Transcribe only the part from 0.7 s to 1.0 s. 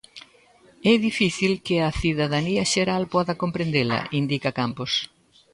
É